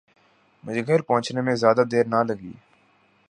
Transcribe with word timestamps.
مجھے 0.63 0.81
گھر 0.87 1.01
پہنچنے 1.01 1.41
میں 1.41 1.55
زیادہ 1.55 1.83
دیر 1.91 2.05
نہ 2.07 2.21
لگی 2.27 2.53